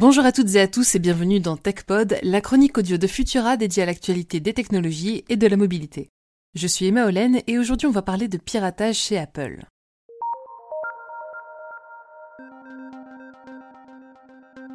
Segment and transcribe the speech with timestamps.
[0.00, 3.56] Bonjour à toutes et à tous et bienvenue dans TechPod, la chronique audio de Futura
[3.56, 6.08] dédiée à l'actualité des technologies et de la mobilité.
[6.54, 9.64] Je suis Emma Hollen et aujourd'hui on va parler de piratage chez Apple.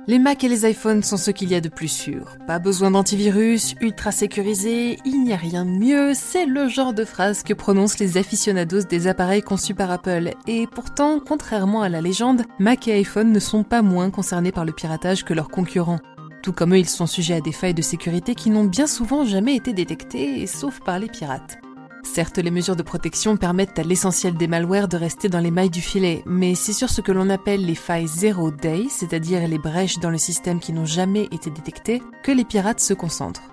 [0.05, 2.35] Les Mac et les iPhones sont ce qu'il y a de plus sûr.
[2.45, 7.05] Pas besoin d'antivirus, ultra sécurisé, il n'y a rien de mieux, c'est le genre de
[7.05, 10.31] phrase que prononcent les aficionados des appareils conçus par Apple.
[10.45, 14.65] Et pourtant, contrairement à la légende, Mac et iPhone ne sont pas moins concernés par
[14.65, 15.99] le piratage que leurs concurrents.
[16.41, 19.23] Tout comme eux, ils sont sujets à des failles de sécurité qui n'ont bien souvent
[19.23, 21.59] jamais été détectées, sauf par les pirates.
[22.03, 25.69] Certes, les mesures de protection permettent à l'essentiel des malwares de rester dans les mailles
[25.69, 29.57] du filet, mais c'est sur ce que l'on appelle les failles zero day, c'est-à-dire les
[29.57, 33.49] brèches dans le système qui n'ont jamais été détectées, que les pirates se concentrent.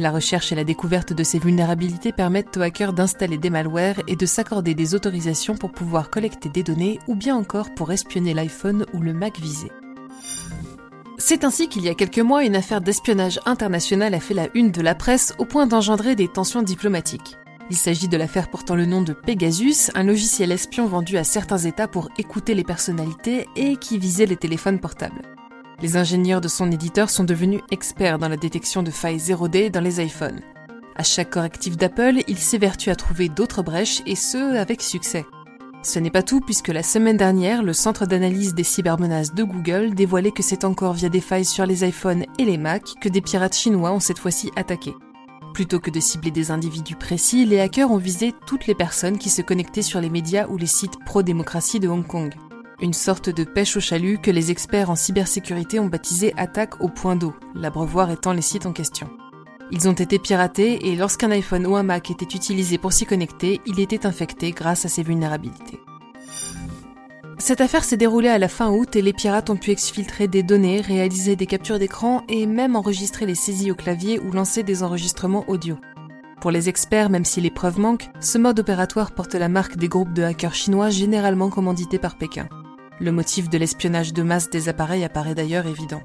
[0.00, 4.16] La recherche et la découverte de ces vulnérabilités permettent aux hackers d'installer des malwares et
[4.16, 8.86] de s'accorder des autorisations pour pouvoir collecter des données ou bien encore pour espionner l'iPhone
[8.94, 9.70] ou le Mac visé.
[11.18, 14.72] C'est ainsi qu'il y a quelques mois, une affaire d'espionnage international a fait la une
[14.72, 17.36] de la presse au point d'engendrer des tensions diplomatiques.
[17.70, 21.58] Il s'agit de l'affaire portant le nom de Pegasus, un logiciel espion vendu à certains
[21.58, 25.22] États pour écouter les personnalités et qui visait les téléphones portables.
[25.80, 29.80] Les ingénieurs de son éditeur sont devenus experts dans la détection de failles 0D dans
[29.80, 30.40] les iPhones.
[30.96, 35.24] À chaque correctif d'Apple, ils s'évertuent à trouver d'autres brèches et ce, avec succès.
[35.84, 39.94] Ce n'est pas tout puisque la semaine dernière, le centre d'analyse des cybermenaces de Google
[39.94, 43.20] dévoilait que c'est encore via des failles sur les iPhones et les Mac que des
[43.20, 44.92] pirates chinois ont cette fois-ci attaqué.
[45.60, 49.28] Plutôt que de cibler des individus précis, les hackers ont visé toutes les personnes qui
[49.28, 52.32] se connectaient sur les médias ou les sites pro-démocratie de Hong Kong.
[52.80, 56.88] Une sorte de pêche au chalut que les experts en cybersécurité ont baptisé attaque au
[56.88, 59.10] point d'eau, l'abreuvoir étant les sites en question.
[59.70, 63.60] Ils ont été piratés et lorsqu'un iPhone ou un Mac était utilisé pour s'y connecter,
[63.66, 65.78] il était infecté grâce à ces vulnérabilités.
[67.40, 70.42] Cette affaire s'est déroulée à la fin août et les pirates ont pu exfiltrer des
[70.42, 74.82] données, réaliser des captures d'écran et même enregistrer les saisies au clavier ou lancer des
[74.82, 75.78] enregistrements audio.
[76.42, 79.88] Pour les experts, même si les preuves manquent, ce mode opératoire porte la marque des
[79.88, 82.46] groupes de hackers chinois généralement commandités par Pékin.
[83.00, 86.02] Le motif de l'espionnage de masse des appareils apparaît d'ailleurs évident.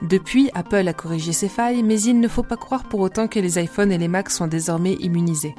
[0.00, 3.38] Depuis, Apple a corrigé ces failles, mais il ne faut pas croire pour autant que
[3.38, 5.54] les iPhones et les Macs sont désormais immunisés.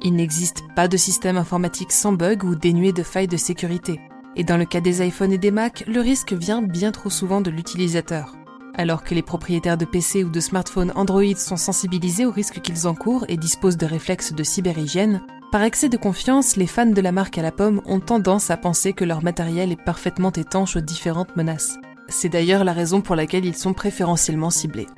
[0.00, 4.00] Il n'existe pas de système informatique sans bug ou dénué de failles de sécurité.
[4.36, 7.40] Et dans le cas des iPhones et des Mac, le risque vient bien trop souvent
[7.40, 8.34] de l'utilisateur.
[8.74, 12.88] Alors que les propriétaires de PC ou de smartphones Android sont sensibilisés aux risques qu'ils
[12.88, 15.22] encourent et disposent de réflexes de cyberhygiène,
[15.52, 18.56] par excès de confiance, les fans de la marque à la pomme ont tendance à
[18.56, 21.78] penser que leur matériel est parfaitement étanche aux différentes menaces.
[22.08, 24.88] C'est d'ailleurs la raison pour laquelle ils sont préférentiellement ciblés.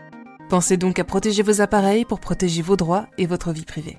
[0.48, 3.98] Pensez donc à protéger vos appareils pour protéger vos droits et votre vie privée.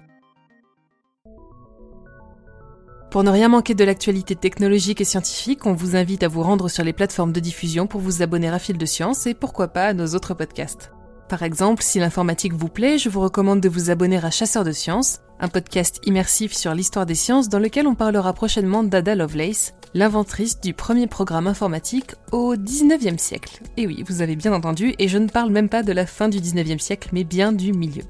[3.09, 6.67] Pour ne rien manquer de l'actualité technologique et scientifique, on vous invite à vous rendre
[6.67, 9.85] sur les plateformes de diffusion pour vous abonner à Fil de Science et pourquoi pas
[9.85, 10.91] à nos autres podcasts.
[11.29, 14.73] Par exemple, si l'informatique vous plaît, je vous recommande de vous abonner à Chasseurs de
[14.73, 19.73] Sciences, un podcast immersif sur l'histoire des sciences dans lequel on parlera prochainement d'Ada Lovelace,
[19.93, 23.61] l'inventrice du premier programme informatique au 19e siècle.
[23.77, 26.27] Et oui, vous avez bien entendu, et je ne parle même pas de la fin
[26.27, 28.03] du 19e siècle, mais bien du milieu.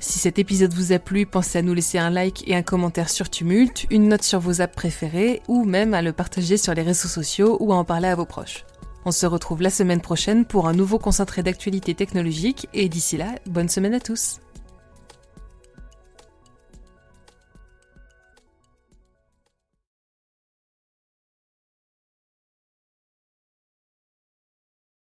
[0.00, 3.08] Si cet épisode vous a plu, pensez à nous laisser un like et un commentaire
[3.08, 6.82] sur Tumult, une note sur vos apps préférées ou même à le partager sur les
[6.82, 8.64] réseaux sociaux ou à en parler à vos proches.
[9.04, 13.34] On se retrouve la semaine prochaine pour un nouveau concentré d'actualité technologique et d'ici là,
[13.46, 14.38] bonne semaine à tous.